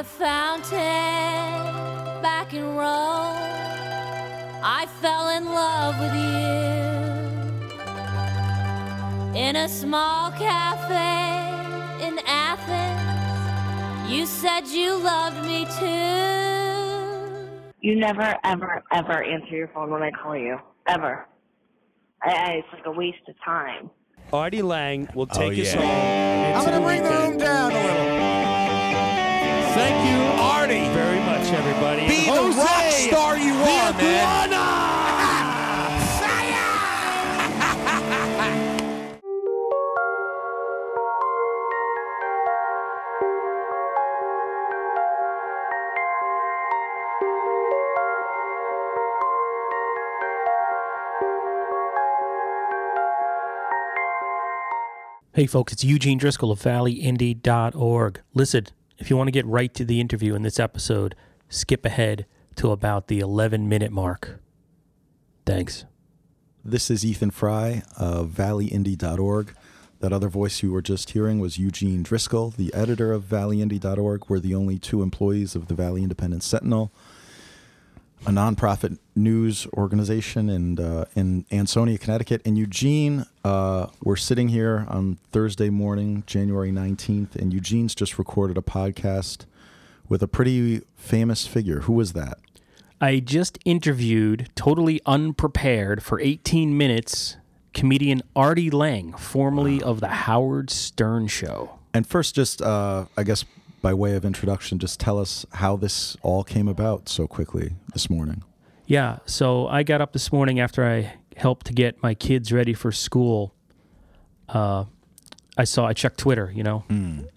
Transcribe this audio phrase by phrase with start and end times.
[0.00, 0.78] a fountain
[2.22, 3.36] back in Rome.
[4.62, 6.40] I fell in love with you
[9.38, 14.10] in a small cafe in Athens.
[14.10, 16.40] You said you loved me too.
[17.82, 20.58] You never, ever, ever answer your phone when I call you.
[20.86, 21.26] Ever.
[22.22, 23.90] I, I, it's like a waste of time.
[24.32, 26.54] Artie Lange will take oh, us yeah.
[26.54, 26.60] all.
[26.62, 28.09] I'm going to bring the room down a little.
[29.74, 30.88] Thank you, Artie.
[30.92, 32.08] very much, everybody.
[32.08, 34.50] Be the rock star you the are, man.
[55.32, 58.20] Hey, folks, it's Eugene Driscoll of valleyindy.org.
[58.34, 58.66] Listen,
[59.00, 61.16] if you want to get right to the interview in this episode,
[61.48, 64.40] skip ahead to about the 11 minute mark.
[65.46, 65.86] Thanks.
[66.62, 69.54] This is Ethan Fry of valleyindy.org.
[70.00, 74.24] That other voice you were just hearing was Eugene Driscoll, the editor of valleyindy.org.
[74.28, 76.92] We're the only two employees of the Valley Independent Sentinel,
[78.26, 82.42] a nonprofit news organization in, uh, in Ansonia, Connecticut.
[82.44, 88.58] And Eugene, uh, we're sitting here on Thursday morning, January 19th, and Eugene's just recorded
[88.58, 89.46] a podcast
[90.08, 91.80] with a pretty famous figure.
[91.80, 92.38] Who was that?
[93.00, 97.38] I just interviewed, totally unprepared, for 18 minutes,
[97.72, 101.78] comedian Artie Lange, formerly of The Howard Stern Show.
[101.94, 103.44] And first, just uh, I guess
[103.80, 108.10] by way of introduction, just tell us how this all came about so quickly this
[108.10, 108.42] morning.
[108.86, 112.74] Yeah, so I got up this morning after I helped to get my kids ready
[112.74, 113.54] for school.
[114.48, 114.84] Uh,
[115.56, 116.84] I saw, I checked Twitter, you know,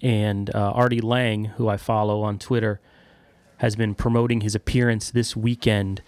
[0.01, 2.79] and uh, Artie Lange, who I follow on Twitter,
[3.57, 6.01] has been promoting his appearance this weekend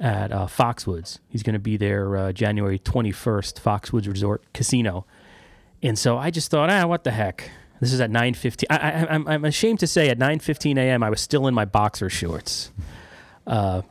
[0.00, 1.18] at uh, Foxwoods.
[1.28, 5.06] He's going to be there uh, January 21st, Foxwoods Resort Casino.
[5.82, 7.50] And so I just thought, ah, what the heck?
[7.80, 8.64] This is at 9:15.
[8.70, 11.64] I, I, I'm, I'm ashamed to say, at 9:15 a.m., I was still in my
[11.64, 12.70] boxer shorts.
[13.46, 13.82] Uh,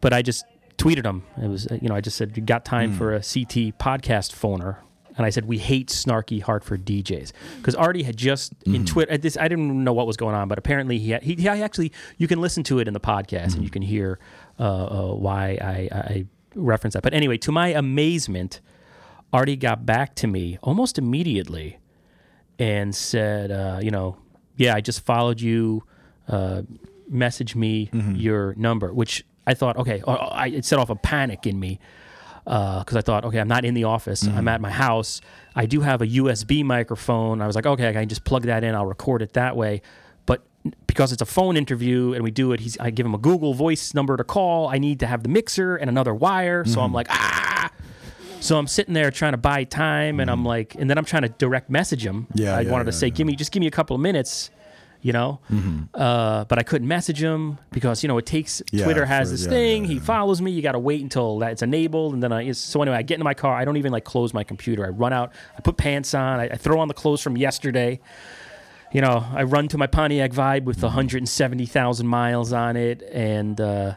[0.00, 0.44] but I just
[0.80, 1.22] tweeted him.
[1.42, 4.32] It was, uh, you know, I just said, "You got time for a CT podcast
[4.34, 4.76] phoner?"
[5.16, 9.18] And I said, "We hate snarky Hartford DJs," because Artie had just in Twitter.
[9.18, 11.92] This I didn't know what was going on, but apparently he had, he, he actually
[12.16, 14.18] you can listen to it in the podcast and you can hear
[14.58, 17.02] uh, uh, why I, I reference that.
[17.02, 18.60] But anyway, to my amazement,
[19.32, 21.78] Artie got back to me almost immediately
[22.58, 24.16] and said, uh, you know,
[24.56, 25.84] yeah, I just followed you.
[26.28, 26.62] Uh,
[27.08, 31.46] message me your number, which I thought, okay, uh, I, it set off a panic
[31.46, 31.80] in me
[32.44, 34.26] because I thought, okay, I'm not in the office.
[34.26, 35.20] I'm at my house.
[35.54, 37.40] I do have a USB microphone.
[37.40, 38.74] I was like, okay, I can just plug that in.
[38.74, 39.82] I'll record it that way.
[40.26, 40.42] But
[40.86, 43.54] because it's a phone interview and we do it, he's, I give him a Google
[43.54, 44.68] Voice number to call.
[44.68, 46.64] I need to have the mixer and another wire.
[46.64, 47.70] So I'm like, ah.
[48.40, 51.22] So I'm sitting there trying to buy time, and I'm like, and then I'm trying
[51.22, 52.26] to direct message him.
[52.34, 53.14] Yeah, I yeah, wanted to say, yeah.
[53.14, 54.50] give me, just give me a couple of minutes,
[55.02, 55.40] you know.
[55.94, 58.62] Uh, but I couldn't message him because you know it takes.
[58.72, 59.84] Yeah, Twitter has for- this yeah, thing.
[59.84, 60.50] yeah, He follows me.
[60.50, 62.52] You got to wait until that's enabled, and then I.
[62.52, 63.54] So anyway, I get into my car.
[63.54, 64.84] I don't even like close my computer.
[64.84, 65.32] I run out.
[65.56, 66.40] I put pants on.
[66.40, 68.00] I, I throw on the clothes from yesterday.
[68.92, 73.94] You know, I run to my Pontiac Vibe with 170,000 miles on it, and uh,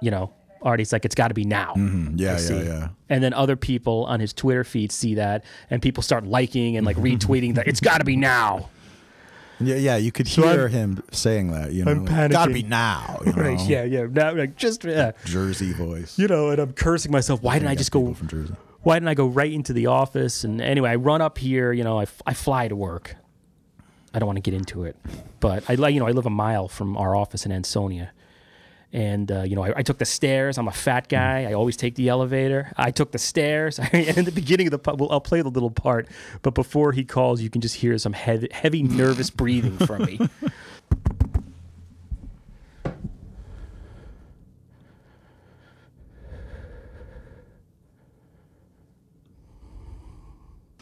[0.00, 1.74] you know, Artie's like, it's got to be now.
[1.76, 2.88] Mm, yeah, yeah, yeah.
[3.08, 6.86] And then other people on his Twitter feed see that, and people start liking and
[6.86, 8.70] like retweeting that it's got to be now.
[9.60, 11.72] Yeah, yeah, you could So hear I'm- him saying that.
[11.72, 12.54] You know, I'm like, gotta panicking.
[12.54, 13.20] be now.
[13.26, 13.42] You know?
[13.42, 13.60] Right?
[13.68, 14.06] Yeah, yeah.
[14.10, 15.12] Now, like just yeah.
[15.24, 16.18] Jersey voice.
[16.18, 17.42] You know, and I'm cursing myself.
[17.42, 18.14] Why didn't I just people go?
[18.14, 18.54] from Jersey?
[18.82, 20.44] Why didn't I go right into the office?
[20.44, 21.72] And anyway, I run up here.
[21.72, 23.16] You know, I, f- I fly to work.
[24.14, 24.96] I don't want to get into it,
[25.40, 28.10] but I like you know I live a mile from our office in Ansonia,
[28.92, 30.58] and uh, you know I, I took the stairs.
[30.58, 31.44] I'm a fat guy.
[31.44, 32.72] I always take the elevator.
[32.76, 33.78] I took the stairs.
[33.92, 36.08] and in the beginning of the part, well, I'll play the little part,
[36.42, 40.18] but before he calls, you can just hear some heavy, heavy nervous breathing from me.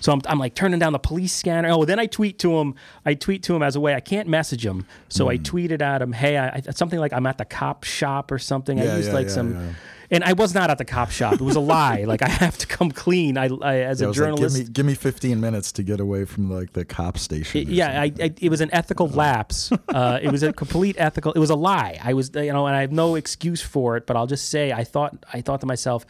[0.07, 1.69] So I'm, I'm like turning down the police scanner.
[1.73, 2.77] Oh, then I tweet to him.
[3.05, 4.87] I tweet to him as a way I can't message him.
[5.09, 5.31] So Hmm.
[5.33, 8.39] I tweeted at him, "Hey, I, I, something like I'm at the cop shop or
[8.39, 9.73] something." I used yeah, like yeah, some, yeah.
[10.13, 11.33] and I was not at the cop shop.
[11.35, 12.05] It was a lie.
[12.05, 13.37] Like I have to come clean.
[13.37, 14.57] I, I as Yeah, a was like, journalist.
[14.57, 17.63] give me give me 15 minutes to get away from like the cop station.
[17.63, 18.05] It- yeah, I.
[18.27, 19.73] I, it was an ethical lapse.
[19.89, 21.33] Uh, it was a complete ethical.
[21.33, 21.99] It was a lie.
[22.01, 24.07] I was, you know, and I have no excuse for it.
[24.07, 26.07] But I'll just say, I thought, I thought to myself,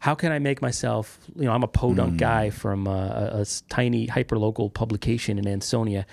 [0.00, 1.18] how can I make myself?
[1.36, 2.16] You know, I'm a podunk hmm.
[2.16, 6.04] guy from a a, a s- tiny hyper local publication in Ansonia.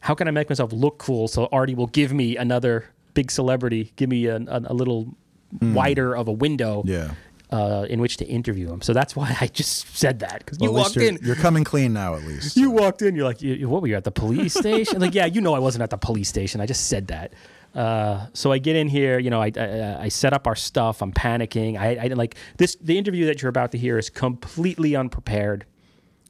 [0.00, 3.92] how can I make myself look cool so Artie will give me another big celebrity,
[3.96, 5.14] give me a, a, a little
[5.60, 5.74] hmm.
[5.74, 6.82] wider of a window.
[6.84, 7.12] Yeah.
[7.50, 8.80] uh, in which to interview him.
[8.82, 11.18] So that's why I just said that because you Well, least walked you're, in.
[11.22, 12.56] You're coming clean now, at least.
[12.56, 13.14] You walked in.
[13.14, 15.00] You're like, "You- what were you at the police station?
[15.00, 16.60] like, yeah, you know, I wasn't at the police station.
[16.60, 17.32] I just said that.
[17.74, 19.18] Uh, so I get in here.
[19.18, 21.02] You know, I, I I set up our stuff.
[21.02, 21.76] I'm panicking.
[21.78, 22.76] I, I didn't like this.
[22.80, 25.66] The interview that you're about to hear is completely unprepared.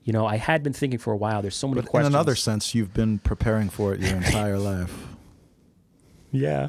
[0.04, 1.42] You know, I had been thinking for a while.
[1.42, 4.92] There's so many But in another sense, you've been preparing for it your entire life.
[6.30, 6.68] yeah,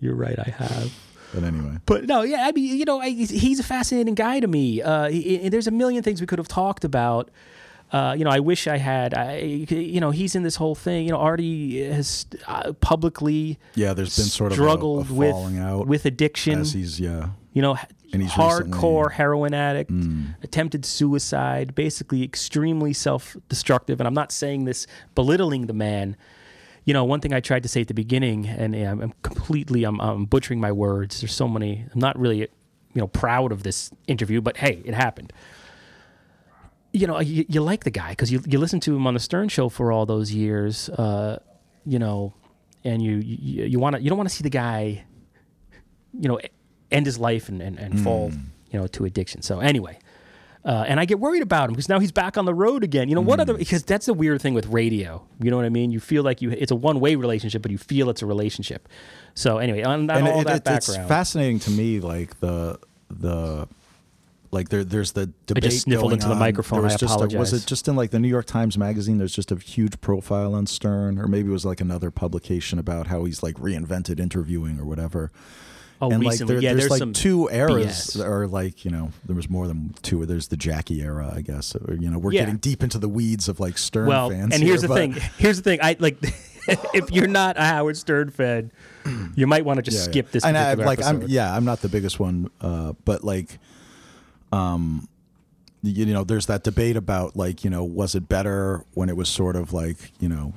[0.00, 0.38] you're right.
[0.38, 0.92] I have.
[1.34, 4.46] But anyway, But no, yeah, I mean, you know, I, he's a fascinating guy to
[4.46, 4.82] me.
[4.82, 7.30] Uh, he, he- there's a million things we could have talked about.
[7.92, 9.12] Uh, you know, I wish I had.
[9.12, 11.04] I, you know, he's in this whole thing.
[11.04, 15.34] You know, Artie has uh, publicly yeah, there's been sort of a- struggled a, with
[15.58, 16.60] out with addiction.
[16.60, 17.28] as he's yeah.
[17.52, 17.76] You know,
[18.14, 19.12] And he's hardcore recently- Mm.
[19.12, 19.90] heroin addict,
[20.42, 24.00] attempted suicide, basically extremely self-destructive.
[24.00, 26.16] And I'm not saying this belittling the man.
[26.86, 29.84] You know, one thing I tried to say at the beginning, and I'm, I'm completely,
[29.84, 31.20] I'm, I'm butchering my words.
[31.20, 31.84] There's so many.
[31.92, 32.48] I'm not really, you
[32.94, 35.32] know, proud of this interview, but hey, it happened.
[36.92, 39.20] You know, you, you like the guy because you you listen to him on the
[39.20, 40.88] Stern Show for all those years.
[40.90, 41.38] Uh,
[41.86, 42.34] you know,
[42.84, 45.04] and you you, you want to you don't want to see the guy
[46.20, 46.38] you know,
[46.90, 48.30] end his life and, and, and fall,
[48.70, 49.40] you know, to addiction.
[49.40, 49.98] So anyway,
[50.62, 53.08] uh, and I get worried about him because now he's back on the road again.
[53.08, 55.26] You know, what other, because that's the weird thing with radio.
[55.40, 55.90] You know what I mean?
[55.90, 58.86] You feel like you, it's a one way relationship, but you feel it's a relationship.
[59.34, 62.78] So anyway, on, on and all it, that it- it's fascinating to me, like the
[63.08, 63.66] the
[64.52, 65.64] like there there's the debate.
[65.64, 66.82] I just sniffled into the microphone.
[66.82, 69.18] Was I just a- was it just in like the New York Times Magazine?
[69.18, 73.06] There's just a huge profile on Stern, or maybe it was like another publication about
[73.08, 75.30] how he's like reinvented interviewing or whatever.
[76.02, 76.54] oh, and like recently.
[76.56, 78.24] there, yeah, there's, there's like two eras, BS.
[78.24, 80.24] are like you know there was more than two.
[80.26, 81.74] There's the Jackie era, I guess.
[81.74, 82.40] Or, you know, we're Yeah.
[82.42, 84.52] getting deep into the weeds of like Stern Well, fans.
[84.54, 85.12] and here's here, the thing.
[85.38, 85.78] Here's the thing.
[85.82, 86.18] I like,
[86.92, 88.70] if you're not a Howard Stern fan,
[89.34, 90.44] you might want to just Yeah, skip this.
[90.44, 93.58] And I, like I'm yeah, I'm not the biggest one, uh, but like,
[94.52, 95.08] um,
[95.82, 99.16] you, you know, there's that debate about like you know, was it better when it
[99.16, 100.54] was sort of like you know,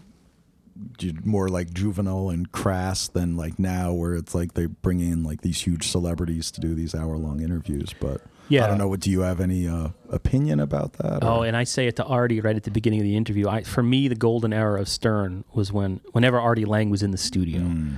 [1.24, 5.42] more like juvenile and crass than like now, where it's like they bring in like
[5.42, 7.94] these huge celebrities to do these hour long interviews.
[8.00, 8.66] But Yeah.
[8.66, 8.88] I don't know.
[8.90, 11.20] What do you have any uh, opinion about that?
[11.24, 13.48] Oh, or- and I say it to Artie right at the beginning of the interview.
[13.48, 17.12] I, for me, the golden era of Stern was when whenever Artie Lange was in
[17.12, 17.96] the studio, Hmm.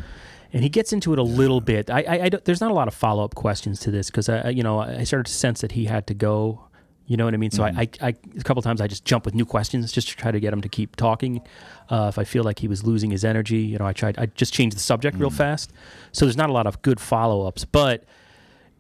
[0.54, 1.90] And he gets into it a little bit.
[1.90, 4.50] I, I, I there's not a lot of follow up questions to this because I,
[4.50, 6.64] you know, I started to sense that he had to go.
[7.06, 7.52] You know what I mean?
[7.52, 7.78] So Hmm.
[7.80, 10.30] I, I, I, a couple times I just jump with new questions just to try
[10.32, 11.42] to get him to keep talking.
[11.90, 14.18] Uh, if I feel like he was losing his energy, you know, I tried.
[14.20, 15.22] I just changed the subject Hmm.
[15.22, 15.72] real fast.
[16.12, 18.04] So there's not a lot of good follow ups, but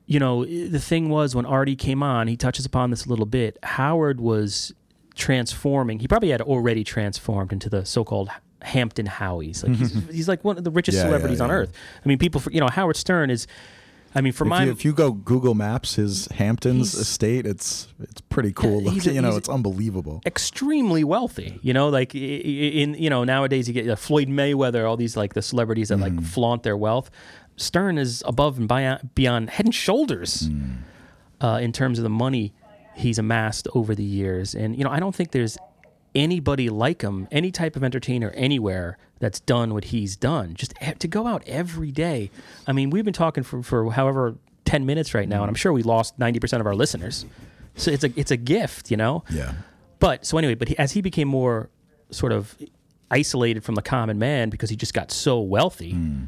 [0.06, 3.26] you know, the thing was when Artie came on, he touches upon this a little
[3.26, 3.58] bit.
[3.64, 4.74] Howard was
[5.16, 6.00] transforming.
[6.00, 8.30] He probably had already transformed into the so-called
[8.62, 9.64] Hampton Howies.
[9.68, 11.56] Like he's, he's like one of the richest Yeah, yeah, celebrities on yeah.
[11.56, 11.74] earth.
[12.04, 13.48] I mean, people, for, you know, Howard Stern is.
[14.16, 17.46] I mean, for if my you, if you go Google Maps, his Hamptons He's- estate,
[17.46, 18.82] it's it's pretty cool.
[18.82, 20.22] Yeah, he's looking, a- you know, he's a- it's unbelievable.
[20.26, 21.60] extremely wealthy.
[21.62, 24.98] You know, like i- i- in you know nowadays you get uh, Floyd Mayweather, all
[24.98, 27.12] these like the celebrities that like flaunt their wealth.
[27.58, 30.50] Stern is above and beyond, beyond head and shoulders
[31.42, 32.54] uh, in terms of the money
[32.96, 34.56] he's amassed over the years.
[34.56, 35.58] And you know, I don't think there's
[36.18, 40.56] anybody like him, any type of entertainer anywhere that's done what he's done.
[40.56, 42.30] Just to go out every day.
[42.66, 45.72] I mean, we've been talking for for however ten minutes right now, and I'm sure
[45.72, 47.26] we lost ninety percent of our listeners.
[47.76, 49.24] So it's a it's a gift, you know.
[49.30, 49.54] Yeah.
[50.00, 51.70] But so anyway, but he, as he became more
[52.12, 52.56] sort of
[53.10, 56.24] isolated from the common man because he just got so wealthy, hmm.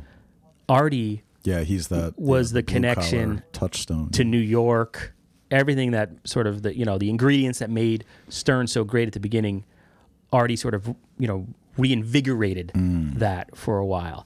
[0.68, 5.14] Artie Yeah, he's that Was yeah, the connection touchstone to New York,
[5.52, 9.14] everything that sort of the you know the ingredients that made Stern so great at
[9.14, 9.66] the beginning,
[10.32, 13.14] Artie sort of you know reinvigorated mm.
[13.16, 14.26] that for a while.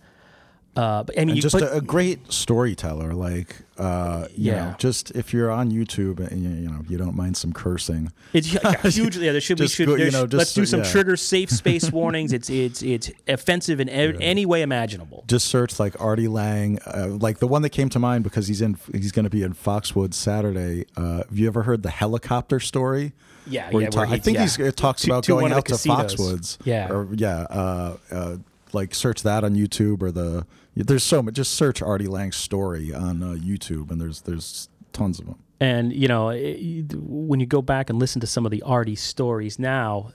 [0.76, 3.14] Uh, but I mean, and you, just but- a, a great storyteller.
[3.14, 4.66] Like, uh, you Yeah.
[4.72, 8.12] know, just if you're on YouTube and you, you know you don't mind some cursing,
[8.34, 9.26] It's yeah, hugely.
[9.28, 9.68] Yeah, there should be.
[9.68, 10.92] Should, go- you know, just let's do some yeah.
[10.92, 12.34] trigger safe space warnings.
[12.34, 15.24] It's it's it's offensive in ev- any way imaginable.
[15.28, 18.62] just search like Artie Lange, uh, like the one that came to mind because he's
[18.62, 20.86] in he's going to be in Foxwoods Saturday.
[20.98, 23.14] Uh, have you ever heard the helicopter story?
[23.46, 23.90] Yeah, Where yeah.
[23.92, 24.42] he where I think yeah.
[24.44, 25.74] he's, it talks To- about to going out to.
[25.74, 26.58] Foxwoods.
[26.64, 26.90] Yeah.
[26.92, 28.38] or yeah, uh, uh,
[28.74, 31.36] like search that on YouTube or the there's so much.
[31.36, 35.36] Just search Artie Lange's story on uh, YouTube, and there's there's tons of them.
[35.60, 38.96] And you know, it, when you go back and listen to some of the Artie
[38.96, 40.12] stories now,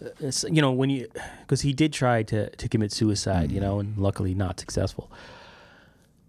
[0.50, 1.08] you know, when you
[1.40, 5.10] because he did try to to commit suicide, you know, and luckily not successful.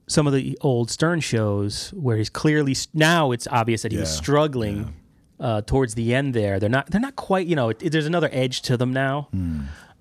[0.08, 4.10] Some of the old Stern shows where he's clearly now it's obvious that he was
[4.10, 4.94] Yeah, struggling
[5.40, 6.34] uh, towards the end.
[6.34, 7.46] There, they're not they're not quite.
[7.46, 9.28] You know, it, there's another edge to them now.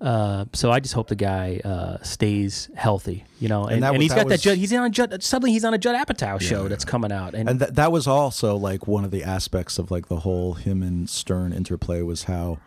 [0.01, 3.65] Uh, so I just hope the guy uh, stays healthy, you know.
[3.65, 4.35] And, that and, was- he's got that.
[4.35, 5.21] was- Judd, he's on Judd.
[5.21, 8.07] Suddenly he's on a Judd Apatow show that's coming out, and, and th- that was
[8.07, 12.23] also like one of the aspects of like the whole him and Stern interplay was
[12.23, 12.59] how,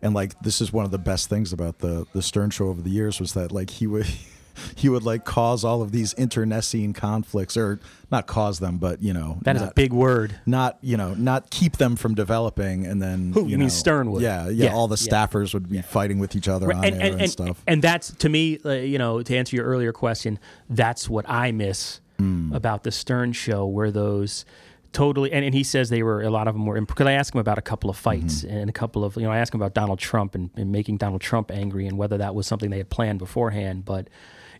[0.00, 2.80] and like this is one of the best things about the the Stern show over
[2.80, 4.06] the years was that like he would.
[4.74, 7.78] He would like cause all of these internecine conflicts, or
[8.10, 10.38] not cause them, but you know, that is a big word.
[10.46, 14.10] not you know not keep them from developing and then Who, you mean know, Stern
[14.12, 14.22] would?
[14.22, 15.26] yeah, yeah Yeah, all the yeah.
[15.26, 17.82] staffers would be fighting with each other on and, air and, and, and, stuff and
[17.82, 20.38] that's to me, uh, you know, to answer your earlier question,
[20.70, 22.50] that's what I miss Hmm.
[22.54, 24.46] about the Stern show, where those
[24.92, 25.30] totally.
[25.32, 27.40] And, and he says they were a lot of them were because I asked him
[27.40, 28.56] about a couple of fights Mm-hmm.
[28.56, 30.96] and a couple of you know I asked him about Donald Trump and, and making
[30.96, 34.08] Donald Trump angry and whether that was something they had planned beforehand, but.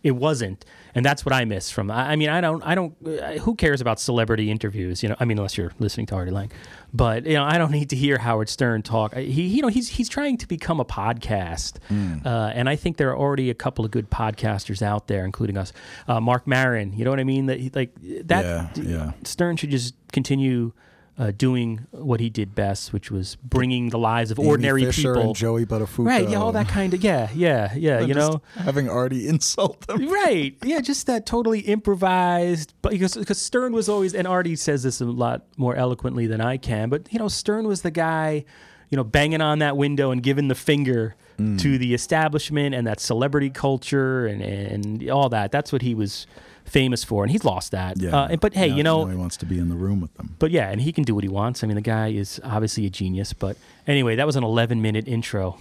[0.03, 1.89] It wasn't, and that's what I miss from.
[1.91, 2.95] I I mean, I don't, I don't.
[3.05, 5.03] Uh, who cares about celebrity interviews?
[5.03, 6.51] You know, I mean, unless you're listening to Artie Lange,
[6.93, 9.15] but you know, I don't need to hear Howard Stern talk.
[9.15, 12.17] He, you know, he's he's trying to become a podcast, Hmm.
[12.25, 15.57] uh, and I think there are already a couple of good podcasters out there, including
[15.57, 15.73] us.
[16.07, 17.47] Uh, Marc Maron, you know what I mean?
[17.47, 17.93] That like
[18.27, 18.75] that.
[18.77, 19.11] Yeah, yeah.
[19.23, 20.73] Stern should just continue
[21.19, 25.13] uh, doing what he did best, which was bringing the lives of Amy ordinary Fisher
[25.15, 25.29] people.
[25.29, 28.87] and Joey Buttafuoco Right, yeah, all that kind of, yeah, yeah, yeah, you know, having
[28.87, 34.13] already insult them right yeah just that totally improvised but because, because stern was always
[34.13, 37.67] and artie says this a lot more eloquently than i can but you know stern
[37.67, 38.43] was the guy
[38.89, 41.59] you know banging on that window and giving the finger Mm.
[41.61, 46.25] to the establishment and that celebrity culture and, and all that that's what he was
[46.67, 49.15] famous for and he's lost that yeah uh, but hey Now- you know now he
[49.17, 51.23] wants to be in the room with them but yeah and he can do what
[51.23, 53.55] he wants i mean the guy is obviously a genius but
[53.87, 55.57] anyway that was an 11 minute intro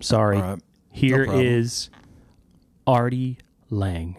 [0.00, 0.62] sorry All right.
[0.92, 1.44] Here problem.
[1.46, 1.90] is
[2.86, 3.38] artie
[3.70, 4.16] lange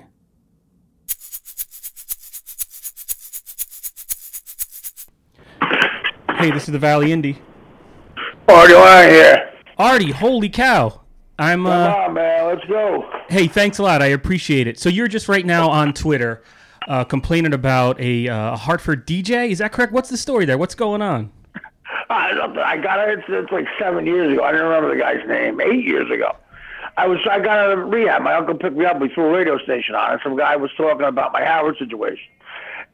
[6.38, 7.40] Hey, this is the Valley Indy.
[8.48, 9.54] Artie Lange here.
[9.78, 11.02] Artie, holy cow.
[11.40, 12.46] I'm Come uh on, man.
[12.48, 13.10] Let's go.
[13.30, 14.02] hey, thanks a lot.
[14.02, 14.80] I appreciate it.
[14.80, 16.42] So you're just right now on Twitter
[16.88, 19.50] uh, complaining about a uh, Hartford DJ.
[19.52, 19.92] Is that correct?
[19.94, 20.58] What's the story there?
[20.58, 21.32] What's going on?
[22.10, 22.32] I,
[22.64, 23.20] I got it.
[23.20, 24.44] It's, it's like seven years ago.
[24.44, 25.60] I don't remember the guy's name.
[25.62, 26.36] Eight years ago.
[26.96, 28.24] I was I got out of rehab.
[28.24, 29.00] My uncle picked me up.
[29.00, 32.26] We threw a radio station on, and some guy was talking about my Howard situation.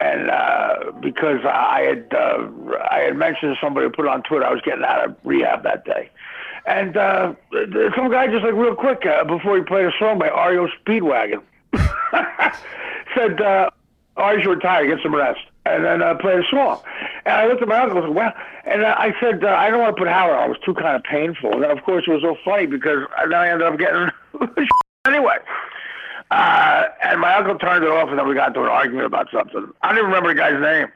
[0.02, 2.50] And uh, because I had uh,
[2.92, 5.64] I had mentioned to somebody put it on Twitter, I was getting out of rehab
[5.64, 6.10] that day.
[6.66, 7.34] And uh,
[7.96, 11.44] some guy just like real quick uh, before he played a song by REO Speedwagon
[13.16, 13.70] said, uh,
[14.16, 14.88] "Are you retired?
[14.88, 16.82] Get some rest." And then uh, played a song.
[17.26, 18.34] And I looked at my uncle and said, "Well,"
[18.66, 20.46] and uh, I said, uh, "I don't want to put Howard on.
[20.46, 23.08] It was too kind of painful." And then, of course, it was so funny because
[23.22, 24.10] then I ended up getting
[25.06, 25.38] anyway.
[26.32, 29.28] Uh, and my uncle turned it off, and then we got into an argument about
[29.32, 29.70] something.
[29.82, 30.88] I don't even remember the guy's name.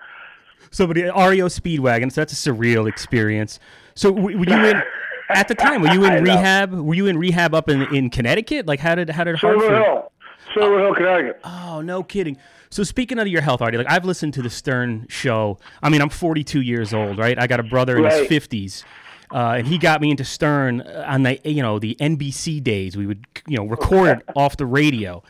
[0.72, 2.12] Somebody REO Speedwagon.
[2.12, 3.60] So that's a surreal experience.
[3.96, 4.82] So were you in
[5.30, 5.82] at the time?
[5.82, 6.34] Were you in know.
[6.34, 6.74] rehab?
[6.74, 8.66] Were you in rehab up in, in Connecticut?
[8.68, 9.84] Like how did how did Silver Hartford?
[9.84, 10.12] Hill,
[10.54, 11.40] Silver Hill, Connecticut.
[11.44, 12.38] Oh, no kidding.
[12.70, 15.58] So speaking of your health, Artie, like I've listened to the Stern show.
[15.82, 17.40] I mean, I'm 42 years old, right?
[17.40, 18.30] I got a brother in Right.
[18.30, 18.84] his 50s.
[19.30, 22.96] Uh, and he got me into Stern on the you know the NBC days.
[22.96, 25.22] We would you know record off the radio,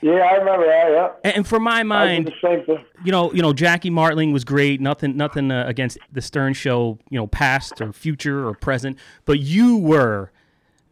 [0.00, 1.18] Yeah, I remember that.
[1.24, 2.84] Yeah, and, for my mind, the same thing.
[3.04, 4.80] you know, you know, Jackie Martling was great.
[4.80, 8.96] Nothing, nothing uh, against the Stern Show, you know, past or future or present.
[9.24, 10.30] But you were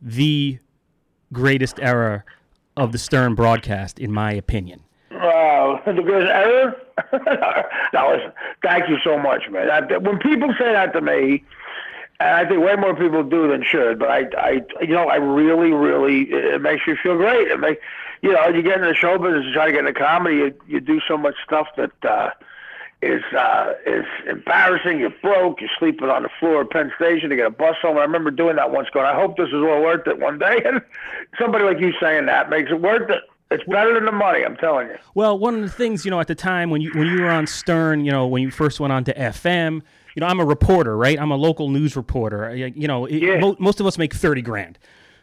[0.03, 0.59] the
[1.33, 2.25] greatest era
[2.77, 4.83] of the Stern broadcast, in my opinion.
[5.13, 6.75] Wow, the greatest error?
[7.93, 8.33] no, listen,
[8.63, 9.69] thank you so much, man.
[10.03, 11.45] When people say that to me,
[12.21, 15.17] and I think way more people do than should, but I, I, you know, I
[15.17, 17.49] really, really, it makes you feel great.
[17.49, 17.81] It make,
[18.23, 20.55] you know, you get in the show business, you try to get into comedy, you,
[20.67, 22.31] you do so much stuff that uh,
[23.03, 25.01] is uh, is embarrassing.
[25.01, 25.61] You're broke.
[25.61, 27.99] You're sleeping on the floor at Penn Station to get a bus home.
[27.99, 30.63] I remember doing that once, going, I hope this is all worth it one day.
[30.67, 30.81] And
[31.39, 33.23] somebody like you saying that makes it worth it.
[33.51, 34.97] It's better than the money, I'm telling you.
[35.15, 37.31] Well, one of the things, you know, at the time when you when you were
[37.31, 39.83] on Stern, you know, when you first went on to FM,
[40.17, 41.21] you know, I'm a reporter, right?
[41.21, 42.53] I'm a local news reporter.
[42.57, 44.79] You know, it, mo- most of us make thirty grand.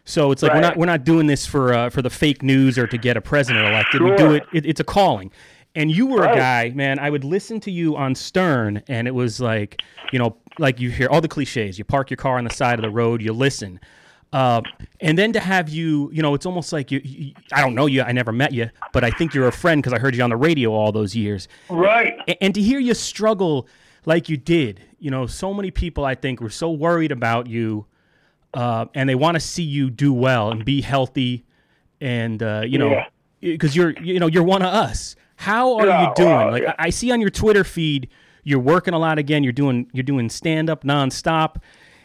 [0.06, 2.78] So it's like we're not we're not doing this for uh, for the fake news
[2.78, 4.02] or to get a president elected.
[4.02, 4.66] We do it, it.
[4.66, 5.32] It's a calling.
[5.76, 7.00] And you were a guy, man.
[7.00, 9.82] I would listen to you on Stern, and it was like,
[10.12, 11.80] you know, like you hear all the cliches.
[11.80, 13.22] You park your car on the side of the road.
[13.24, 13.80] You listen.
[14.32, 14.62] Uh,
[15.00, 17.34] and then to have you, you know, it's almost like you, you.
[17.52, 18.04] I don't know you.
[18.04, 20.30] I never met you, but I think you're a friend because I heard you on
[20.30, 21.48] the radio all those years.
[21.70, 22.16] Right.
[22.28, 23.68] A- and to hear you struggle
[24.06, 27.86] like you did, you know, so many people I think were so worried about you,
[28.54, 31.46] uh, and they want to see you do well and be healthy,
[32.02, 33.06] and uh, you know, Yeah.
[33.42, 35.16] because you're, you know, you're one of us.
[35.36, 36.52] How are Yeah, you doing?
[36.52, 36.76] like yeah.
[36.80, 38.10] I I see on your Twitter feed,
[38.44, 39.44] you're working a lot again.
[39.44, 41.58] You're doing you're doing stand up nonstop,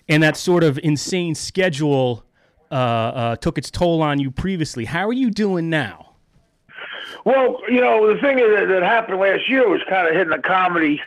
[0.09, 2.25] and that sort of insane schedule
[2.71, 4.85] uh, uh, took its toll on you previously.
[4.85, 6.05] How are you doing now?
[7.25, 10.39] Well, you know, the thing that, that happened last year was kind of hitting the
[10.43, 11.01] comedy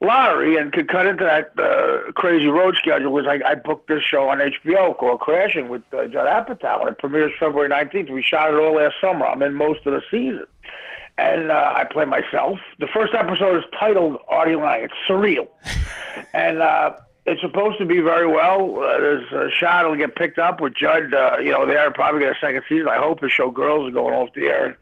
[0.00, 4.02] lottery and could cut into that uh, crazy road schedule was I, I booked this
[4.02, 8.10] show on HBO called Crashing with uh, Judd Apatow, and it premieres February 19th.
[8.10, 9.26] We shot it all last summer.
[9.26, 10.46] I'm in most of the season.
[11.18, 12.58] And uh, I play myself.
[12.78, 14.84] The first episode is titled Artie Lange.
[14.84, 15.48] It's surreal.
[16.32, 16.92] and uh,
[17.26, 18.78] it's supposed to be very well.
[18.78, 21.12] Uh, there's a shot it'll get picked up with Judd.
[21.12, 22.88] Uh, you know, they're probably get a second season.
[22.88, 24.78] I hope his show Girls is going off the air.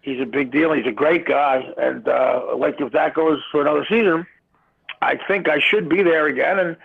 [0.00, 0.72] He's a big deal.
[0.72, 4.24] He's a great guy, and uh, like if that goes for another season,
[5.02, 6.76] I think I should be there again, and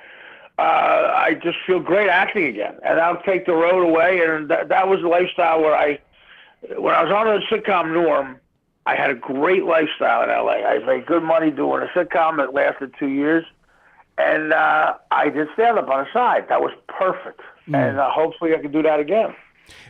[0.59, 2.75] uh, I just feel great acting again.
[2.85, 5.99] And I'll take the road away, and that, that was the lifestyle where I,
[6.77, 8.37] when I was on the sitcom Norm,
[8.85, 10.67] I had a great lifestyle in LA.
[10.67, 13.45] I made good money doing a sitcom that lasted two years,
[14.17, 16.49] and uh, I did stand up on the side.
[16.49, 17.41] That was perfect,
[17.73, 19.35] and uh, hopefully I can do that again.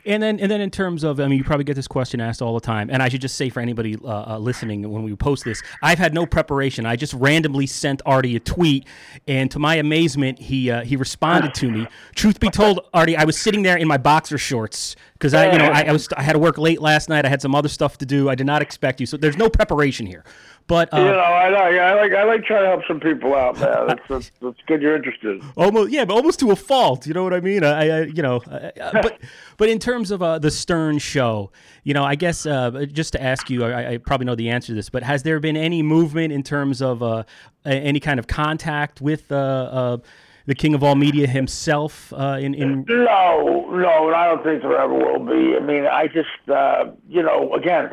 [0.05, 2.41] And then, and then in terms of, I mean, you probably get this question asked
[2.41, 2.89] all the time.
[2.89, 5.99] And I should just say for anybody uh, uh, listening, when we post this, I've
[5.99, 6.85] had no preparation.
[6.85, 8.87] I just randomly sent Artie a tweet,
[9.27, 11.87] and to my amazement, he uh, he responded to me.
[12.15, 15.57] Truth be told, Artie, I was sitting there in my boxer shorts because I, you
[15.59, 17.25] know, I, I was I had to work late last night.
[17.25, 18.29] I had some other stuff to do.
[18.29, 20.23] I did not expect you, so there's no preparation here.
[20.71, 21.67] But uh, You know, I know.
[21.67, 23.87] Yeah, I like I like trying to help some people out, man.
[23.87, 24.81] That's that's, that's good.
[24.81, 25.43] You're interested.
[25.57, 28.23] almost yeah but almost to a fault you know what i mean i, I you
[28.23, 29.19] know I, but
[29.57, 31.51] but in terms of uh, the stern show
[31.83, 34.67] you know i guess uh, just to ask you I, I probably know the answer
[34.67, 37.23] to this but has there been any movement in terms of uh,
[37.65, 39.97] any kind of contact with uh, uh,
[40.45, 44.61] the king of all media himself uh, in, in No, no, and I don't think
[44.61, 45.55] there ever will be.
[45.55, 47.91] I mean, I just, uh, you know, again,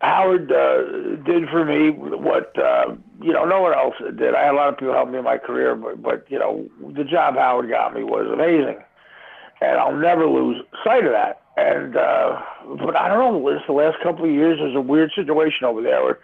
[0.00, 4.34] Howard uh, did for me what uh, you know no one else did.
[4.34, 6.68] I had a lot of people help me in my career, but but you know
[6.94, 8.82] the job Howard got me was amazing,
[9.60, 11.42] and I'll never lose sight of that.
[11.58, 12.40] And uh,
[12.78, 15.82] but I don't know, Liz, the last couple of years there's a weird situation over
[15.82, 16.18] there where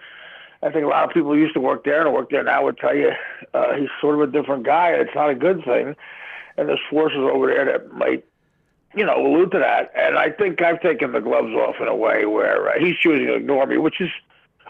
[0.63, 2.79] I think a lot of people used to work there and work there now would
[2.79, 3.11] tell you
[3.53, 5.95] uh, he's sort of a different guy, it's not a good thing.
[6.57, 8.25] And there's forces over there that might
[8.97, 9.93] you know, allude to that.
[9.95, 13.27] And I think I've taken the gloves off in a way where uh, he's choosing
[13.27, 14.11] to ignore me, which is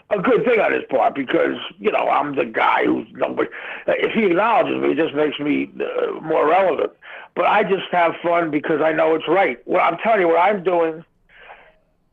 [0.09, 3.49] a good thing on his part because, you know, I'm the guy who's nobody.
[3.87, 6.91] If he acknowledges me, it just makes me uh, more relevant.
[7.35, 9.59] But I just have fun because I know it's right.
[9.65, 11.05] Well, I'm telling you, what I'm doing,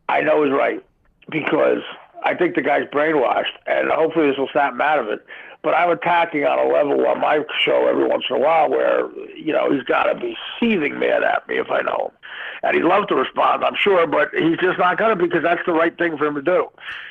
[0.09, 0.85] I know is right
[1.31, 1.83] because
[2.23, 5.25] I think the guy's brainwashed, and hopefully this will snap him out of it.
[5.65, 9.11] But I'm attacking on a level on my show every once in a while where,
[9.35, 12.19] you know, he's got to be seething mad at me if I know him.
[12.63, 15.63] And he'd love to respond, I'm sure, but he's just not going to because that's
[15.67, 16.69] the right thing for him to do.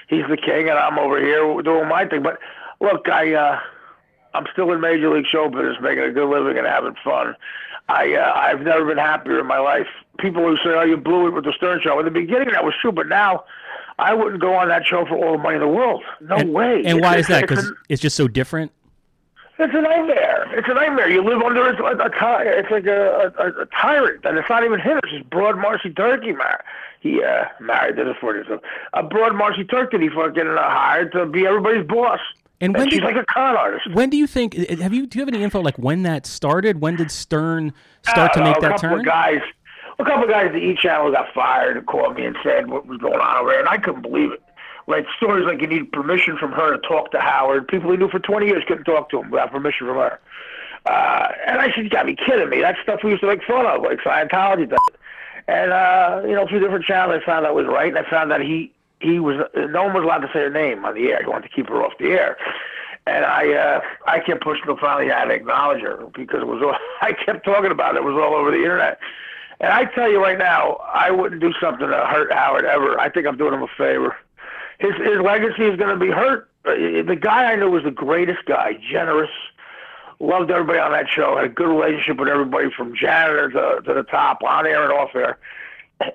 [0.08, 2.22] He's the king, and I'm over here doing my thing.
[2.22, 2.38] But
[2.80, 3.60] look, I, uh,
[4.36, 7.36] I'm still in Major League Show business, making a good living and having fun.
[7.90, 9.88] I uh, I've never been happier in my life.
[10.20, 12.64] People who say, "Oh, you blew it with the Stern Show," in the beginning that
[12.64, 13.44] was true, but now
[14.00, 16.04] I wouldn't go on that show for all the money in the world.
[16.22, 16.78] No and, way.
[16.78, 18.72] and It's- why is that because an- it's just so different
[19.60, 20.58] it's a nightmare.
[20.58, 21.10] It's a nightmare.
[21.10, 24.64] You live under a, a, a it's like a, a, a tyrant, and it's not
[24.64, 25.00] even him.
[25.04, 26.58] It's just broad Marcy Turkey, man.
[27.02, 28.60] He uh, married to the forty so
[28.94, 30.00] a broad Marcy Turkey.
[30.00, 32.20] He fucking uh, hired to be everybody's boss.
[32.62, 33.94] And when she's like a con artist.
[33.94, 36.80] when do you think have you do you have any info like when that started
[36.80, 37.74] when did stern
[38.08, 39.42] start to make know, that turn guys,
[40.00, 42.86] a couple of guys at each channel got fired and called me and said what
[42.88, 44.42] was going on over there, and I couldn't believe it.
[44.88, 47.68] Like stories like you need permission from her to talk to Howard.
[47.68, 50.20] People he knew for 20 years couldn't talk to him without permission from her.
[50.86, 52.60] Uh, and I said, you got to be kidding me.
[52.60, 54.80] That's stuff we used to make fun of, like Scientology does.
[55.48, 57.88] And, uh, you know, through different channels, I found that was right.
[57.88, 60.84] And I found that he, he was, no one was allowed to say her name
[60.84, 61.22] on the air.
[61.22, 62.38] He wanted to keep her off the air.
[63.06, 66.48] And I, uh, I kept pushing till finally I had to acknowledge her because it
[66.48, 68.00] was all, I kept talking about it.
[68.00, 69.00] It was all over the internet.
[69.64, 73.00] And I tell you right now, I wouldn't do something to hurt Howard ever.
[73.00, 74.14] I think I'm doing him a favor.
[74.80, 76.50] His his legacy is going to be hurt.
[76.66, 76.74] Uh,
[77.08, 79.30] The guy I knew was the greatest guy, generous,
[80.20, 83.94] loved everybody on that show, had a good relationship with everybody from janitor to, to
[83.94, 85.38] the top, on air and off air.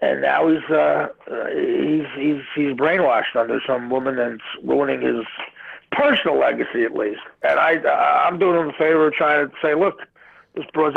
[0.03, 1.09] And now he's uh,
[1.55, 5.25] he's he's he's brainwashed under some woman that's ruining his
[5.93, 7.21] personal legacy at least.
[7.43, 10.01] And I uh, I'm doing him a favor, trying to say, look,
[10.55, 10.93] this bro's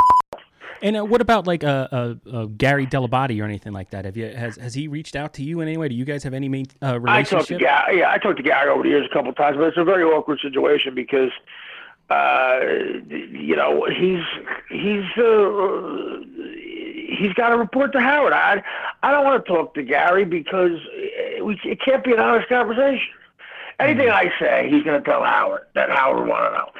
[0.82, 4.16] and uh, what about like uh, uh, uh, gary dell'abate or anything like that have
[4.16, 6.34] you has has he reached out to you in any way do you guys have
[6.34, 7.98] any main, uh, I talked to relationship Gary.
[8.00, 9.84] Yeah, I talked to Gary over the years a couple of times, but it's a
[9.84, 11.30] very awkward situation because,
[12.10, 12.60] uh,
[13.08, 14.24] you know, he's
[14.70, 16.20] he's uh,
[17.18, 18.32] he's got to report to Howard.
[18.32, 18.62] I
[19.02, 22.48] I don't want to talk to Gary because it, we, it can't be an honest
[22.48, 23.08] conversation.
[23.80, 26.70] Anything I say, he's going to tell Howard that Howard want to know.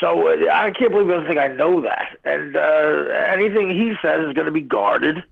[0.00, 2.18] So uh, I can't believe he doesn't think I know that.
[2.24, 5.22] And uh, anything he says is going to be guarded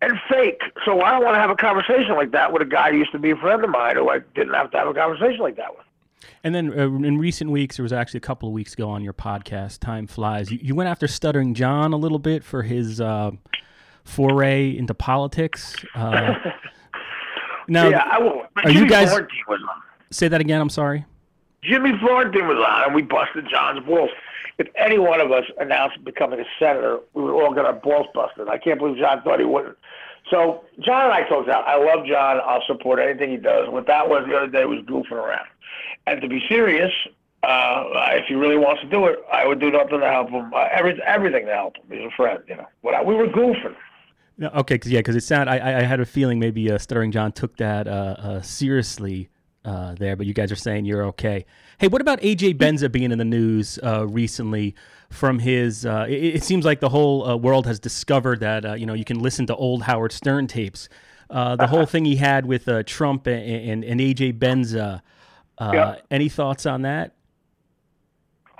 [0.00, 0.60] and fake.
[0.84, 3.12] So I don't want to have a conversation like that with a guy who used
[3.12, 5.56] to be a friend of mine who I didn't have to have a conversation like
[5.56, 5.84] that with.
[6.44, 9.02] And then uh, in recent weeks, there was actually a couple of weeks ago on
[9.02, 10.50] your podcast, Time Flies.
[10.50, 13.32] You, you went after Stuttering John a little bit for his uh,
[14.04, 15.74] foray into politics.
[15.94, 16.34] Uh,
[17.68, 18.46] now, yeah, I won't.
[18.64, 19.16] are you guys-
[20.10, 20.60] say that again.
[20.60, 21.04] I'm sorry.
[21.62, 24.10] Jimmy Florentine was on, and we busted John's balls.
[24.58, 28.06] If any one of us announced becoming a senator, we would all get our balls
[28.14, 28.48] busted.
[28.48, 29.76] I can't believe John thought he wouldn't.
[30.30, 31.66] So John and I talked out.
[31.66, 32.40] I love John.
[32.44, 33.68] I'll support anything he does.
[33.68, 35.46] What that was the other day was goofing around.
[36.06, 36.92] And to be serious,
[37.44, 40.52] uh, if he really wants to do it, I would do nothing to help him.
[40.52, 41.84] Uh, every, everything to help him.
[41.90, 42.66] He's a friend, you know.
[42.82, 43.74] But I, we were goofing.
[44.38, 45.50] No, okay, cause, yeah, because it sounded.
[45.50, 49.28] I, I- I had a feeling maybe uh, Stuttering John took that uh, uh, seriously
[49.64, 51.44] uh, there, but you guys are saying you're okay.
[51.78, 54.74] Hey, what about AJ Benza being in the news uh, recently?
[55.10, 58.74] From his, uh, it, it seems like the whole uh, world has discovered that uh,
[58.74, 60.90] you know you can listen to old Howard Stern tapes.
[61.30, 65.00] Uh, the whole thing he had with uh, Trump and, and, and AJ Benza.
[65.56, 65.96] Uh, Yeah.
[66.10, 67.14] Any thoughts on that?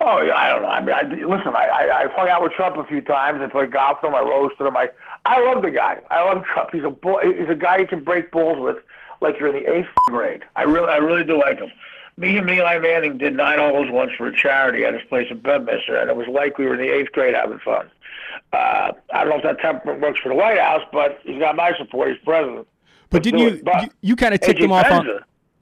[0.00, 0.68] Oh, yeah, I don't know.
[0.68, 3.40] I mean, I, listen, I, I, I hung out with Trump a few times.
[3.42, 4.14] I played golf with him.
[4.14, 4.76] I roasted him.
[4.76, 4.90] I,
[5.24, 5.98] I love the guy.
[6.10, 6.70] I love Trump.
[6.72, 8.76] He's a bull, he's a guy you can break balls with,
[9.20, 10.42] like you're in the eighth grade.
[10.56, 11.70] I really, I really do like him.
[12.16, 15.38] Me and Eli Manning did nine holes once for a charity at his place in
[15.38, 17.88] Bedminster, and it was like we were in the eighth grade having fun.
[18.52, 21.54] Uh, I don't know if that temperament works for the White House, but he's got
[21.54, 22.08] my support.
[22.10, 22.66] He's president.
[23.10, 23.62] But didn't you.
[23.62, 25.06] But you you kind of ticked him off on?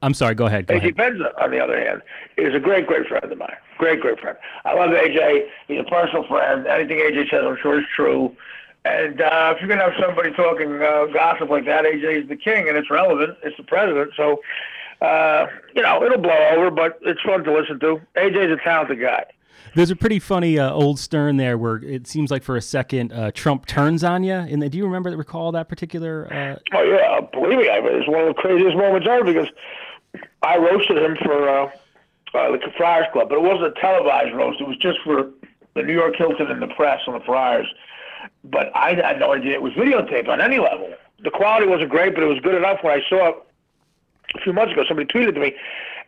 [0.02, 0.34] I'm sorry.
[0.34, 0.66] Go ahead.
[0.66, 0.96] Go AJ ahead.
[0.96, 2.02] Benza, on the other hand,
[2.36, 3.56] is a great, great friend of mine.
[3.78, 4.36] Great, great friend.
[4.64, 5.48] I love AJ.
[5.68, 6.66] He's a personal friend.
[6.66, 8.34] Anything AJ says, I'm sure is true.
[8.86, 12.28] And uh, if you're going to have somebody talking uh, gossip like that, AJ is
[12.28, 13.36] the king, and it's relevant.
[13.42, 14.12] It's the president.
[14.16, 14.40] So,
[15.00, 18.00] uh, you know, it'll blow over, but it's fun to listen to.
[18.16, 19.24] AJ's a talented guy.
[19.74, 23.12] There's a pretty funny uh, old Stern there where it seems like for a second
[23.12, 24.32] uh, Trump turns on you.
[24.32, 26.32] And do you remember recall that particular?
[26.32, 29.48] Uh, Oh yeah, believe me, I mean, it's one of the craziest moments ever because
[30.42, 31.64] I roasted him for uh,
[32.34, 34.60] uh, the Friars Club, but it wasn't a televised roast.
[34.60, 35.30] It was just for
[35.74, 37.66] the New York Hilton and the press on the Friars.
[38.44, 40.92] But I had no idea it was videotaped on any level.
[41.22, 42.82] The quality wasn't great, but it was good enough.
[42.82, 43.36] When I saw it
[44.34, 45.54] a few months ago, somebody tweeted to me,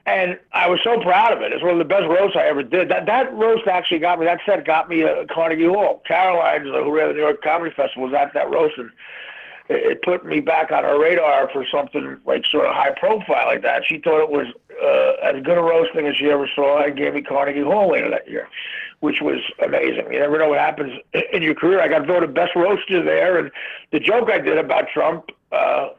[0.07, 1.53] and I was so proud of it.
[1.53, 2.89] It's one of the best roasts I ever did.
[2.89, 4.27] That that roast actually got me.
[4.27, 6.03] That set got me a Carnegie Hall.
[6.07, 8.91] Caroline, who ran the New York Comedy Festival, was at that roast, and
[9.69, 13.63] it, put me back on her radar for something like sort of high profile like
[13.63, 13.85] that.
[13.87, 14.47] She thought it was
[14.83, 18.11] uh, as good a roasting as she ever saw, and gave me Carnegie Hall later
[18.11, 18.49] that year,
[19.01, 20.13] which was amazing.
[20.13, 20.99] You never know what happens
[21.33, 21.81] in your career.
[21.81, 23.51] I got voted best roaster there, and
[23.93, 25.31] the joke I did about Trump.
[25.53, 25.91] Uh,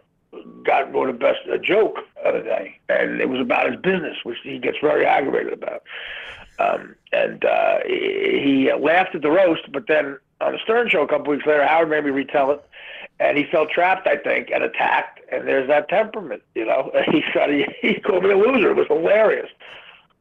[0.63, 4.37] got voted best a joke of the day, and it was about his business, which
[4.43, 5.81] he gets very aggravated about.
[6.59, 11.01] Um, and uh, he, he laughed at the roast, but then on the Stern show
[11.01, 12.63] a couple weeks later, Howard made me retell it,
[13.19, 15.21] and he felt trapped, I think, and attacked.
[15.31, 16.91] And there's that temperament, you know.
[16.93, 18.71] And He said he, he called me a loser.
[18.71, 19.49] It was hilarious.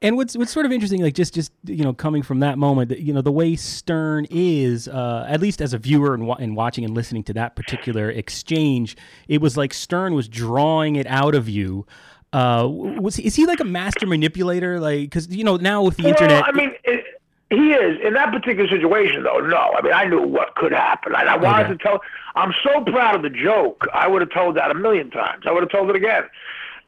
[0.01, 2.97] And what's what's sort of interesting, like just just you know coming from that moment,
[2.99, 6.55] you know the way Stern is, uh, at least as a viewer and, wa- and
[6.57, 11.35] watching and listening to that particular exchange, it was like Stern was drawing it out
[11.35, 11.87] of you.
[12.33, 14.79] Uh, was he, is he like a master manipulator?
[14.81, 17.05] Like because you know now with the internet, Well, I mean, it,
[17.51, 19.39] he is in that particular situation, though.
[19.41, 21.73] No, I mean, I knew what could happen, and I wanted Okay.
[21.73, 22.01] to tell.
[22.35, 23.87] I'm so proud of the joke.
[23.95, 25.45] I would have told that a million times.
[25.47, 26.25] I would have told it again.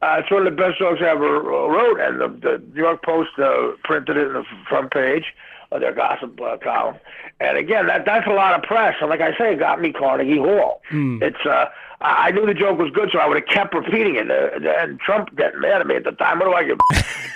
[0.01, 2.81] Uh, it's one of the best jokes I ever uh, wrote, and the, the New
[2.81, 5.25] York Post uh, printed it in the front page
[5.71, 6.95] of their gossip uh, column.
[7.39, 8.95] And again, that that's a lot of press.
[8.99, 10.81] And like I say, it got me Carnegie Hall.
[11.21, 11.65] It's uh,
[12.01, 14.29] I knew the joke was good, so I would have kept repeating it.
[14.29, 16.39] Uh, and Trump getting mad at me at the time.
[16.39, 16.79] What do I give?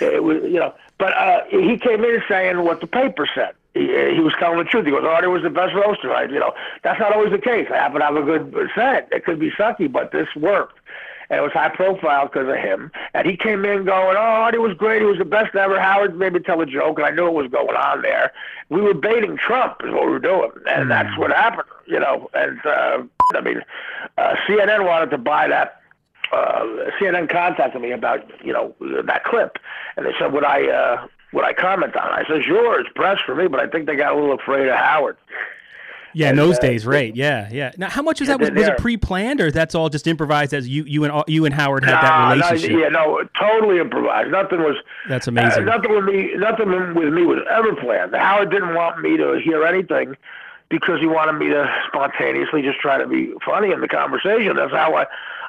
[0.00, 0.74] it was, you know.
[0.98, 3.54] But uh, he came in saying what the paper said.
[3.74, 4.86] He, uh, he was telling the truth.
[4.86, 6.52] He goes, "Artie was the best roaster." I, you know,
[6.82, 7.68] that's not always the case.
[7.72, 9.08] I happen to have a good set.
[9.12, 10.78] It could be sucky, but this worked
[11.30, 12.90] and it was high profile because of him.
[13.14, 15.02] And he came in going, "Oh, Artie was great.
[15.02, 17.34] He was the best ever." Howard made me tell a joke, and I knew what
[17.34, 18.32] was going on there.
[18.68, 22.28] We were baiting Trump, is what we were doing, and that's what happened, you know.
[22.34, 23.02] And uh,
[23.34, 23.62] I mean,
[24.18, 25.80] uh, CNN wanted to buy that.
[26.32, 29.58] Uh, CNN contacted me about you know that clip,
[29.96, 32.26] and they said, "Would I uh, would I comment on?" it?
[32.26, 34.68] I said, "Sure, it's press for me," but I think they got a little afraid
[34.68, 35.16] of Howard.
[36.16, 37.14] Yeah, in those days, right?
[37.14, 37.72] Yeah, yeah.
[37.76, 38.40] Now, how much was that?
[38.40, 41.52] Was, was it pre-planned, or that's all just improvised as you you and you and
[41.54, 42.80] Howard had Nah, that relationship?
[42.80, 44.30] yeah, no, totally improvised.
[44.30, 44.76] Nothing was.
[45.10, 45.68] That's amazing.
[45.68, 46.32] Uh, nothing with me.
[46.36, 48.14] Nothing with me was ever planned.
[48.14, 50.16] Howard didn't want me to hear anything
[50.70, 54.56] because he wanted me to spontaneously just try to be funny in the conversation.
[54.56, 55.04] That's how I,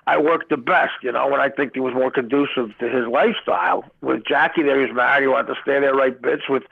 [0.05, 0.95] I worked the best.
[1.01, 3.85] You know, when I think he was more conducive to his lifestyle.
[4.01, 5.21] With Jackie there, he was married.
[5.23, 6.63] He wanted to stay there, write bits with.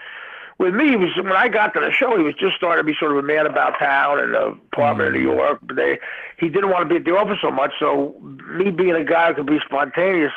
[0.57, 2.85] With me, he was when I got to the show, he was just starting to
[2.85, 5.35] be sort of a man about town in the apartment in New mm.
[5.35, 5.59] York.
[5.61, 5.99] But they,
[6.39, 7.73] he didn't want to be at the office so much.
[7.79, 10.31] So me being a guy who could be spontaneous,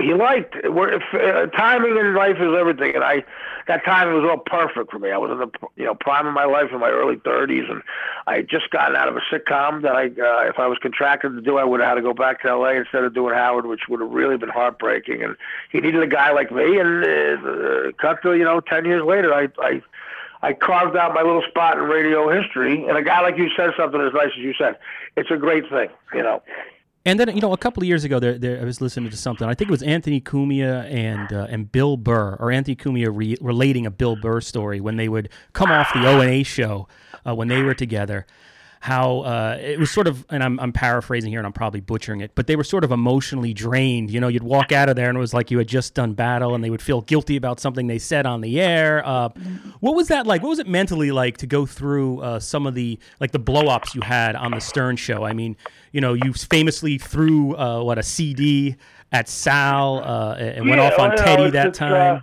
[0.00, 0.54] he liked.
[0.56, 3.24] If, uh, timing in life is everything, and I
[3.66, 5.10] that timing was all perfect for me.
[5.10, 7.82] I was in the you know prime of my life in my early 30s, and
[8.26, 11.34] I had just gotten out of a sitcom that I, uh, if I was contracted
[11.34, 12.74] to do, I would have had to go back to L.A.
[12.74, 15.22] instead of doing Howard, which would have really been heartbreaking.
[15.22, 15.36] And
[15.70, 19.32] he needed a guy like me, and uh, cut to you know 10 years later,
[19.32, 19.82] I I
[20.42, 22.86] I carved out my little spot in radio history.
[22.86, 24.76] And a guy like you said something as nice as you said.
[25.16, 26.42] It's a great thing, you know.
[27.06, 29.16] And then you know, a couple of years ago, there, there I was listening to
[29.16, 29.46] something.
[29.46, 33.36] I think it was Anthony Cumia and uh, and Bill Burr, or Anthony Cumia re-
[33.40, 36.88] relating a Bill Burr story when they would come off the O and A show
[37.26, 38.26] uh, when they were together,
[38.84, 42.20] how uh, it was sort of, and I'm, I'm paraphrasing here and I'm probably butchering
[42.20, 44.10] it, but they were sort of emotionally drained.
[44.10, 46.12] You know, you'd walk out of there and it was like you had just done
[46.12, 49.02] battle and they would feel guilty about something they said on the air.
[49.06, 49.30] Uh,
[49.80, 50.42] what was that like?
[50.42, 53.68] What was it mentally like to go through uh, some of the, like the blow
[53.68, 55.24] ups you had on the Stern show?
[55.24, 55.56] I mean,
[55.92, 58.76] you know, you famously threw, uh, what, a CD
[59.12, 62.22] at Sal uh, and went Yeah, off on Teddy that just, uh, time.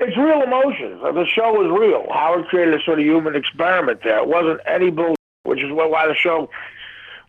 [0.00, 1.00] It's real emotions.
[1.00, 2.06] The show was real.
[2.12, 4.18] Howard created a sort of human experiment there.
[4.18, 5.14] It wasn't any bull,
[5.46, 6.50] which is why why the show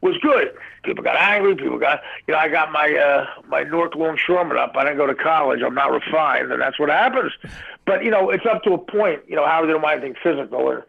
[0.02, 0.54] was good.
[0.84, 1.56] People got angry.
[1.56, 4.74] People got, you know, I got my uh, my North Longshoreman up.
[4.76, 5.62] I didn't go to college.
[5.62, 7.32] I'm not refined, and that's what happens.
[7.86, 9.22] But you know, it's up to a point.
[9.28, 10.84] You know, Howard didn't want anything physical, and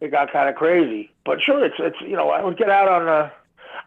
[0.00, 1.10] it got kind of crazy.
[1.24, 3.30] But sure, it's it's you know, I would get out on uh,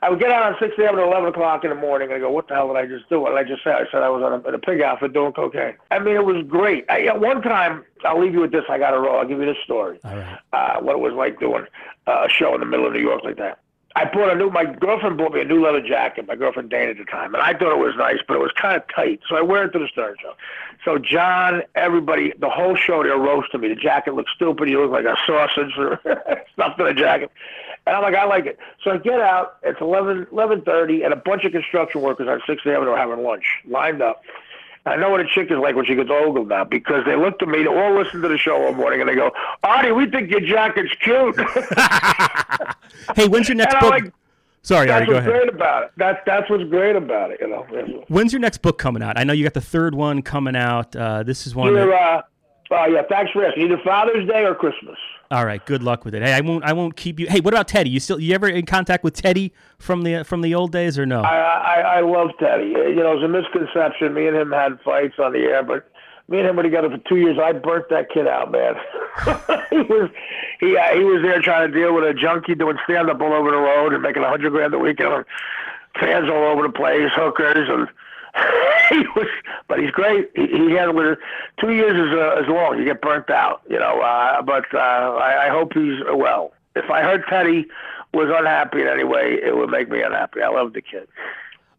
[0.01, 0.95] I would get out on 6 a.m.
[0.95, 3.09] to 11 o'clock in the morning and I go, what the hell did I just
[3.09, 3.19] do?
[3.19, 3.71] What did I just say?
[3.71, 5.73] I said I was on a, in a pig outfit doing cocaine.
[5.89, 6.85] I mean, it was great.
[6.87, 8.63] I, at one time, I'll leave you with this.
[8.69, 9.17] I got to roll.
[9.17, 9.99] I'll give you this story.
[10.03, 10.37] All right.
[10.53, 11.65] Uh, what it was like doing
[12.07, 13.59] a show in the middle of New York like that.
[13.95, 14.51] I bought a new.
[14.51, 16.27] My girlfriend bought me a new leather jacket.
[16.27, 18.51] My girlfriend Dana at the time, and I thought it was nice, but it was
[18.51, 19.21] kind of tight.
[19.27, 20.33] So I wear it to the Stern show.
[20.85, 23.69] So John, everybody, the whole show, they're roasting me.
[23.69, 24.69] The jacket looks stupid.
[24.69, 25.99] You look like a sausage or
[26.53, 27.31] stuffed in a jacket.
[27.87, 28.59] And I'm like, I like it.
[28.83, 29.57] So I get out.
[29.63, 33.45] It's 11, 11.30, and a bunch of construction workers on 6th Avenue are having lunch,
[33.65, 34.21] lined up.
[34.87, 37.37] I know what a chick is like when she gets ogled now because they look
[37.39, 39.31] to me, they all listen to the show all morning, and they go,
[39.63, 41.35] Artie, we think your jacket's cute.
[43.15, 43.89] Hey, when's your next And book?
[43.91, 44.13] like,
[44.63, 45.41] Sorry, Artie, that's go what's ahead.
[45.43, 45.91] great about it.
[45.95, 48.03] That's, that's what's great about it, you know.
[48.09, 49.17] When's your next book coming out?
[49.17, 50.93] I know you got the third one coming out.
[50.95, 51.69] Uh, this is one.
[51.69, 52.25] Either, That,
[52.71, 53.63] uh, uh, yeah, thanks for asking.
[53.63, 54.97] Either Father's Day or Christmas.
[55.29, 56.21] All right, good luck with it.
[56.23, 56.63] Hey, I won't.
[56.63, 57.27] I won't keep you.
[57.27, 57.89] Hey, what about Teddy?
[57.89, 58.19] You still?
[58.19, 61.21] You ever in contact with Teddy from the from the old days or no?
[61.21, 62.75] I, I I love Teddy.
[62.75, 64.13] Uh, You know, it's a misconception.
[64.13, 65.89] Me and him had fights on the air, but
[66.29, 67.37] me and him were together for two years.
[67.41, 68.75] I burnt that kid out, man.
[69.69, 70.09] he was
[70.59, 73.33] he uh, he was there trying to deal with a junkie doing stand up all
[73.33, 75.25] over the road and making a hundred grand a week and
[75.99, 77.87] fans all over the place, hookers and.
[78.89, 79.27] he was,
[79.67, 80.31] but he's great.
[80.35, 81.19] He, he handled it.
[81.59, 82.77] Two years is uh, is long.
[82.77, 84.01] You get burnt out, you know.
[84.01, 86.53] Uh, but uh, I, I hope he's well.
[86.75, 87.65] If I heard Teddy
[88.13, 90.41] was unhappy in any way, it would make me unhappy.
[90.41, 91.07] I love the kid.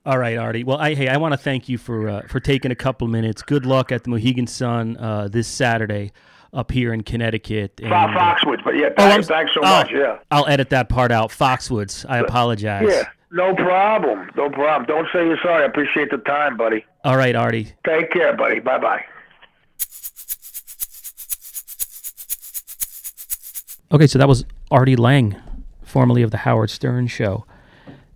[0.05, 0.65] All right, Artie.
[0.65, 3.43] Well, I, hey, I want to thank you for uh, for taking a couple minutes.
[3.43, 6.13] Good luck at the Mohegan Sun uh, this Saturday
[6.53, 7.79] up here in Connecticut.
[7.83, 9.91] And, uh, Foxwoods, but yeah, oh, thanks, thanks so oh, much.
[9.93, 10.19] Yeah.
[10.31, 11.31] I'll edit that part out.
[11.31, 12.07] Foxwoods.
[12.09, 12.89] I apologize.
[12.89, 13.05] Yeah.
[13.31, 14.31] No problem.
[14.37, 14.87] No problem.
[14.87, 15.63] Don't say you're sorry.
[15.63, 16.85] I appreciate the time, buddy.
[17.05, 17.73] All right, Artie.
[17.85, 18.61] Take care, buddy.
[18.61, 19.05] Bye bye.
[23.91, 25.37] Okay, so that was Artie Lange,
[25.83, 27.47] formerly of the Howard Stern Show.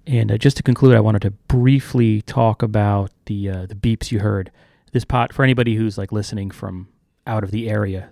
[0.07, 4.11] And uh, just to conclude, I wanted to briefly talk about the uh, the beeps
[4.11, 4.51] you heard.
[4.93, 6.89] This pot for anybody who's like listening from
[7.27, 8.11] out of the area.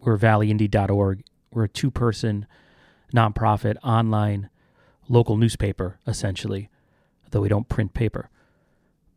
[0.00, 1.24] We're valleyindy.org.
[1.50, 2.46] We're a two person
[3.14, 4.50] nonprofit online
[5.08, 6.68] local newspaper, essentially,
[7.30, 8.30] though we don't print paper.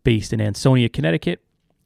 [0.04, 1.42] Based in Ansonia, Connecticut.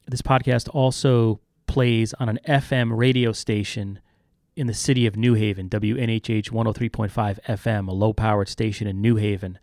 [0.07, 3.99] This podcast also plays on an FM radio station
[4.55, 9.17] in the city of New Haven, WNHH 103.5 FM, a low powered station in New
[9.17, 9.59] Haven,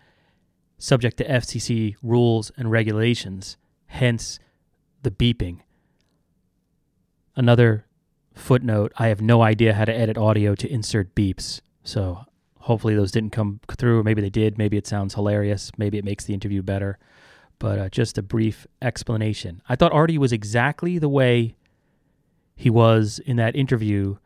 [0.79, 4.39] subject to FCC rules and regulations, hence
[5.03, 5.61] the beeping.
[7.35, 7.87] Another
[8.35, 12.25] footnote I have no idea how to edit audio to insert beeps, so
[12.63, 14.57] hopefully those didn't come through, maybe they did.
[14.57, 15.73] Maybe it sounds hilarious.
[15.77, 16.99] Maybe it makes the interview better.
[17.59, 19.63] But uh, just a brief explanation.
[19.69, 21.57] I thought Artie was exactly the way
[22.55, 24.17] he was in that interview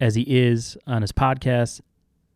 [0.00, 1.80] as he is on his podcast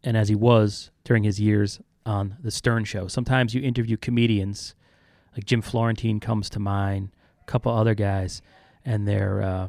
[0.02, 3.06] and as he was during his years on the Stern Show.
[3.06, 4.74] Sometimes you interview comedians,
[5.36, 8.40] like Jim Florentine comes to mind, a couple other guys,
[8.84, 9.68] and they're uh,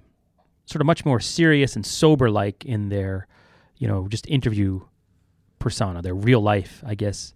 [0.65, 3.27] sort of much more serious and sober like in their,
[3.77, 4.81] you know, just interview
[5.63, 7.33] persona, their real life, I guess,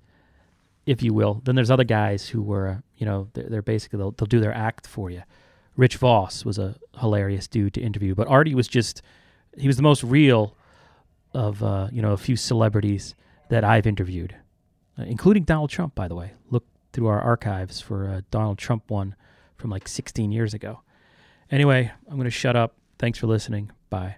[0.86, 1.42] if you will.
[1.46, 4.42] Then there's other guys who were, uh, you know, they're, they're basically, they'll, they'll do
[4.42, 5.24] their act for you.
[5.78, 9.02] Rich Voss was a hilarious dude to interview, but Artie was just
[9.58, 10.58] he was the most real
[11.34, 13.16] of uh, you know a few celebrities
[13.50, 14.36] that I've interviewed,
[15.00, 15.96] uh, including Donald Trump.
[15.96, 19.16] By the way, look through our archives for a Donald Trump one
[19.56, 20.82] from like 16 years ago.
[21.52, 22.76] Anyway, I'm going to shut up.
[23.00, 23.72] Thanks for listening.
[23.90, 24.18] Bye.